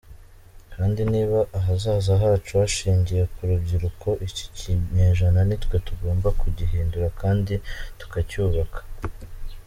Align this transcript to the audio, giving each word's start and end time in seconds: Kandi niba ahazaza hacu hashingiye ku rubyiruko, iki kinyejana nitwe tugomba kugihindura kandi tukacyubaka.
Kandi 0.73 1.01
niba 1.11 1.39
ahazaza 1.59 2.11
hacu 2.23 2.51
hashingiye 2.61 3.23
ku 3.33 3.39
rubyiruko, 3.49 4.09
iki 4.27 4.45
kinyejana 4.57 5.39
nitwe 5.47 5.75
tugomba 5.87 6.27
kugihindura 6.41 7.07
kandi 7.21 7.53
tukacyubaka. 7.99 8.79